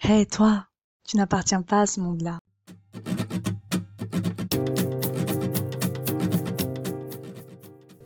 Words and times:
Hé, 0.00 0.26
toi, 0.26 0.64
tu 1.04 1.16
n'appartiens 1.16 1.62
pas 1.62 1.80
à 1.80 1.86
ce 1.86 1.98
monde-là. 1.98 2.38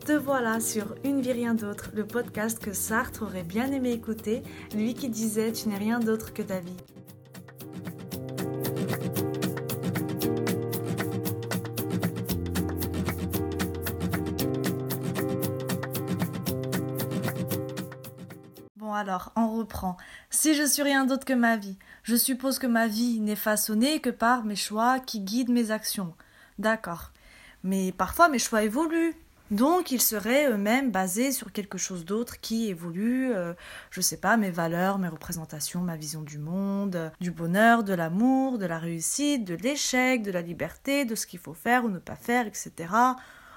Te 0.03 0.13
voilà 0.13 0.59
sur 0.59 0.95
Une 1.03 1.21
vie 1.21 1.31
rien 1.31 1.53
d'autre, 1.53 1.91
le 1.93 2.05
podcast 2.05 2.57
que 2.57 2.73
Sartre 2.73 3.21
aurait 3.21 3.43
bien 3.43 3.71
aimé 3.71 3.91
écouter, 3.91 4.41
lui 4.75 4.95
qui 4.95 5.07
disait 5.07 5.51
Tu 5.51 5.69
n'es 5.69 5.77
rien 5.77 5.99
d'autre 5.99 6.33
que 6.33 6.41
ta 6.41 6.59
vie. 6.59 6.75
Bon 18.83 18.91
alors, 18.91 19.31
on 19.37 19.47
reprend. 19.47 19.95
Si 20.29 20.55
je 20.55 20.67
suis 20.67 20.83
rien 20.83 21.05
d'autre 21.05 21.23
que 21.23 21.31
ma 21.31 21.55
vie, 21.55 21.77
je 22.03 22.17
suppose 22.17 22.59
que 22.59 22.67
ma 22.67 22.85
vie 22.85 23.21
n'est 23.21 23.37
façonnée 23.37 24.01
que 24.01 24.09
par 24.09 24.43
mes 24.43 24.57
choix 24.57 24.99
qui 24.99 25.21
guident 25.21 25.53
mes 25.53 25.71
actions. 25.71 26.13
D'accord. 26.59 27.13
Mais 27.63 27.93
parfois 27.93 28.27
mes 28.27 28.39
choix 28.39 28.61
évoluent. 28.61 29.15
Donc 29.51 29.91
ils 29.91 30.01
seraient 30.01 30.51
eux-mêmes 30.51 30.91
basés 30.91 31.31
sur 31.31 31.53
quelque 31.53 31.77
chose 31.77 32.03
d'autre 32.03 32.41
qui 32.41 32.67
évolue, 32.67 33.31
euh, 33.33 33.53
je 33.89 34.01
sais 34.01 34.17
pas, 34.17 34.35
mes 34.35 34.51
valeurs, 34.51 34.99
mes 34.99 35.07
représentations, 35.07 35.79
ma 35.79 35.95
vision 35.95 36.21
du 36.21 36.37
monde, 36.37 36.97
euh, 36.97 37.09
du 37.21 37.31
bonheur, 37.31 37.85
de 37.85 37.93
l'amour, 37.93 38.57
de 38.57 38.65
la 38.65 38.79
réussite, 38.79 39.45
de 39.45 39.55
l'échec, 39.55 40.23
de 40.23 40.31
la 40.31 40.41
liberté, 40.41 41.05
de 41.05 41.15
ce 41.15 41.25
qu'il 41.25 41.39
faut 41.39 41.53
faire 41.53 41.85
ou 41.85 41.89
ne 41.89 41.99
pas 41.99 42.17
faire, 42.17 42.47
etc. 42.47 42.73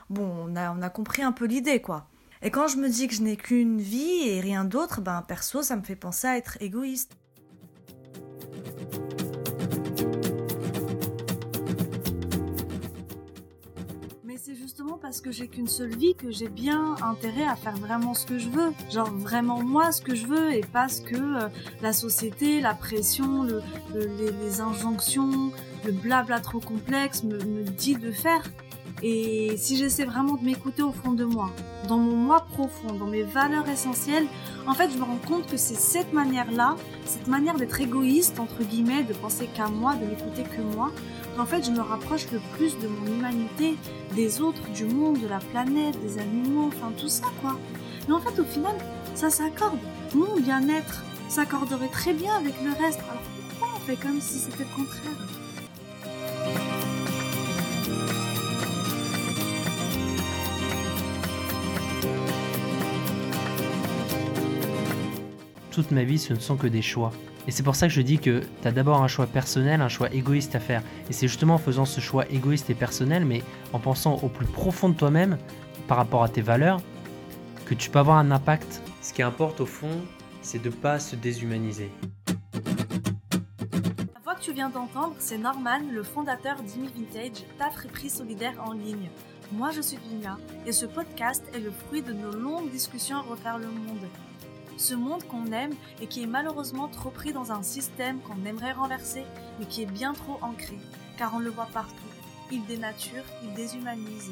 Bon, 0.08 0.46
on 0.46 0.54
a, 0.54 0.70
on 0.70 0.82
a 0.82 0.88
compris 0.88 1.24
un 1.24 1.32
peu 1.32 1.46
l'idée, 1.46 1.82
quoi. 1.82 2.06
Et 2.42 2.50
quand 2.50 2.68
je 2.68 2.76
me 2.76 2.88
dis 2.88 3.08
que 3.08 3.14
je 3.14 3.22
n'ai 3.22 3.36
qu'une 3.36 3.80
vie 3.80 4.28
et 4.28 4.40
rien 4.40 4.64
d'autre, 4.64 5.00
ben 5.00 5.22
perso, 5.26 5.62
ça 5.62 5.76
me 5.76 5.82
fait 5.82 5.96
penser 5.96 6.26
à 6.26 6.36
être 6.36 6.56
égoïste. 6.60 7.12
Mais 14.24 14.36
c'est 14.36 14.56
justement 14.56 14.98
parce 15.00 15.20
que 15.20 15.30
j'ai 15.30 15.46
qu'une 15.46 15.68
seule 15.68 15.94
vie 15.96 16.14
que 16.16 16.30
j'ai 16.32 16.48
bien 16.48 16.96
intérêt 17.02 17.46
à 17.46 17.54
faire 17.54 17.76
vraiment 17.76 18.12
ce 18.12 18.26
que 18.26 18.38
je 18.38 18.48
veux. 18.48 18.72
Genre 18.90 19.10
vraiment 19.12 19.62
moi 19.62 19.92
ce 19.92 20.02
que 20.02 20.14
je 20.16 20.26
veux 20.26 20.52
et 20.52 20.62
pas 20.62 20.88
ce 20.88 21.00
que 21.00 21.16
euh, 21.16 21.48
la 21.80 21.92
société, 21.92 22.60
la 22.60 22.74
pression, 22.74 23.44
le, 23.44 23.62
le- 23.94 24.06
les, 24.16 24.32
les 24.32 24.60
injonctions, 24.60 25.52
le 25.84 25.92
blabla 25.92 26.40
trop 26.40 26.60
complexe 26.60 27.22
me, 27.22 27.38
me 27.38 27.62
dit 27.62 27.94
de 27.94 28.10
faire. 28.10 28.42
Et 29.02 29.56
si 29.58 29.76
j'essaie 29.76 30.04
vraiment 30.04 30.36
de 30.36 30.44
m'écouter 30.44 30.82
au 30.82 30.92
fond 30.92 31.12
de 31.12 31.24
moi, 31.24 31.50
dans 31.86 31.98
mon 31.98 32.16
moi 32.16 32.46
profond, 32.52 32.94
dans 32.94 33.06
mes 33.06 33.22
valeurs 33.22 33.68
essentielles, 33.68 34.26
en 34.66 34.72
fait, 34.72 34.90
je 34.90 34.96
me 34.96 35.04
rends 35.04 35.20
compte 35.26 35.46
que 35.46 35.58
c'est 35.58 35.74
cette 35.76 36.14
manière-là, 36.14 36.76
cette 37.04 37.26
manière 37.26 37.56
d'être 37.56 37.78
égoïste, 37.78 38.40
entre 38.40 38.64
guillemets, 38.64 39.04
de 39.04 39.12
penser 39.12 39.48
qu'à 39.54 39.68
moi, 39.68 39.94
de 39.96 40.06
n'écouter 40.06 40.44
que 40.44 40.62
moi, 40.74 40.90
qu'en 41.36 41.44
fait, 41.44 41.62
je 41.62 41.70
me 41.70 41.80
rapproche 41.80 42.26
le 42.32 42.40
plus 42.56 42.78
de 42.78 42.88
mon 42.88 43.06
humanité, 43.06 43.76
des 44.14 44.40
autres, 44.40 44.70
du 44.72 44.86
monde, 44.86 45.20
de 45.20 45.28
la 45.28 45.40
planète, 45.40 46.00
des 46.00 46.18
animaux, 46.18 46.68
enfin 46.68 46.90
tout 46.98 47.08
ça, 47.08 47.26
quoi. 47.42 47.58
Mais 48.08 48.14
en 48.14 48.20
fait, 48.20 48.40
au 48.40 48.44
final, 48.44 48.74
ça 49.14 49.28
s'accorde. 49.28 49.78
Mon 50.14 50.40
bien-être 50.40 51.04
s'accorderait 51.28 51.88
très 51.88 52.14
bien 52.14 52.34
avec 52.34 52.54
le 52.64 52.70
reste. 52.70 53.00
Alors 53.10 53.22
pourquoi 53.50 53.68
on 53.76 53.80
fait 53.80 53.96
comme 53.96 54.20
si 54.20 54.38
c'était 54.38 54.64
le 54.64 54.76
contraire? 54.76 55.45
Toute 65.76 65.90
ma 65.90 66.04
vie, 66.04 66.18
ce 66.18 66.32
ne 66.32 66.38
sont 66.38 66.56
que 66.56 66.66
des 66.66 66.80
choix. 66.80 67.12
Et 67.46 67.50
c'est 67.50 67.62
pour 67.62 67.76
ça 67.76 67.86
que 67.86 67.92
je 67.92 68.00
dis 68.00 68.18
que 68.18 68.42
tu 68.62 68.68
as 68.68 68.72
d'abord 68.72 69.02
un 69.02 69.08
choix 69.08 69.26
personnel, 69.26 69.82
un 69.82 69.90
choix 69.90 70.10
égoïste 70.10 70.54
à 70.54 70.58
faire. 70.58 70.82
Et 71.10 71.12
c'est 71.12 71.28
justement 71.28 71.56
en 71.56 71.58
faisant 71.58 71.84
ce 71.84 72.00
choix 72.00 72.24
égoïste 72.30 72.70
et 72.70 72.74
personnel, 72.74 73.26
mais 73.26 73.42
en 73.74 73.78
pensant 73.78 74.14
au 74.22 74.28
plus 74.28 74.46
profond 74.46 74.88
de 74.88 74.94
toi-même, 74.94 75.36
par 75.86 75.98
rapport 75.98 76.24
à 76.24 76.30
tes 76.30 76.40
valeurs, 76.40 76.80
que 77.66 77.74
tu 77.74 77.90
peux 77.90 77.98
avoir 77.98 78.16
un 78.16 78.30
impact. 78.30 78.80
Ce 79.02 79.12
qui 79.12 79.22
importe 79.22 79.60
au 79.60 79.66
fond, 79.66 80.00
c'est 80.40 80.62
de 80.62 80.70
ne 80.70 80.74
pas 80.74 80.98
se 80.98 81.14
déshumaniser. 81.14 81.90
La 84.14 84.20
voix 84.24 84.34
que 84.34 84.40
tu 84.40 84.54
viens 84.54 84.70
d'entendre, 84.70 85.14
c'est 85.18 85.36
Norman, 85.36 85.80
le 85.92 86.02
fondateur 86.02 86.56
d'Imi 86.62 86.88
Vintage, 86.96 87.44
ta 87.58 87.68
friperie 87.68 88.08
solidaire 88.08 88.54
en 88.64 88.72
ligne. 88.72 89.10
Moi, 89.52 89.72
je 89.72 89.82
suis 89.82 89.98
Dunia, 90.08 90.38
et 90.64 90.72
ce 90.72 90.86
podcast 90.86 91.44
est 91.54 91.60
le 91.60 91.70
fruit 91.70 92.00
de 92.00 92.14
nos 92.14 92.32
longues 92.32 92.70
discussions 92.70 93.18
à 93.18 93.20
refaire 93.20 93.58
le 93.58 93.66
monde. 93.66 94.08
Ce 94.76 94.94
monde 94.94 95.24
qu'on 95.24 95.52
aime 95.52 95.74
et 96.00 96.06
qui 96.06 96.22
est 96.22 96.26
malheureusement 96.26 96.88
trop 96.88 97.10
pris 97.10 97.32
dans 97.32 97.52
un 97.52 97.62
système 97.62 98.20
qu'on 98.20 98.44
aimerait 98.44 98.72
renverser, 98.72 99.24
mais 99.58 99.66
qui 99.66 99.82
est 99.82 99.90
bien 99.90 100.12
trop 100.12 100.38
ancré, 100.42 100.78
car 101.16 101.34
on 101.34 101.38
le 101.38 101.50
voit 101.50 101.68
partout. 101.72 101.94
Il 102.50 102.64
dénature, 102.66 103.24
il 103.42 103.54
déshumanise. 103.54 104.30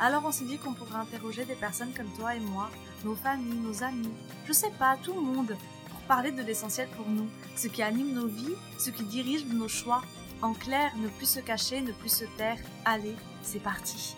Alors 0.00 0.24
on 0.26 0.32
s'est 0.32 0.44
dit 0.44 0.58
qu'on 0.58 0.74
pourrait 0.74 1.00
interroger 1.00 1.44
des 1.44 1.54
personnes 1.54 1.92
comme 1.96 2.10
toi 2.18 2.34
et 2.34 2.40
moi, 2.40 2.70
nos 3.04 3.14
familles, 3.14 3.60
nos 3.60 3.82
amis, 3.82 4.12
je 4.46 4.52
sais 4.52 4.72
pas, 4.78 4.96
tout 5.02 5.12
le 5.12 5.20
monde, 5.20 5.56
pour 5.90 6.00
parler 6.02 6.32
de 6.32 6.42
l'essentiel 6.42 6.88
pour 6.96 7.08
nous, 7.08 7.28
ce 7.56 7.68
qui 7.68 7.82
anime 7.82 8.14
nos 8.14 8.26
vies, 8.26 8.56
ce 8.78 8.90
qui 8.90 9.04
dirige 9.04 9.46
nos 9.46 9.68
choix. 9.68 10.02
En 10.40 10.54
clair, 10.54 10.92
ne 10.98 11.08
plus 11.08 11.28
se 11.28 11.40
cacher, 11.40 11.80
ne 11.80 11.92
plus 11.92 12.12
se 12.12 12.24
taire. 12.36 12.58
Allez, 12.84 13.16
c'est 13.42 13.62
parti. 13.62 14.14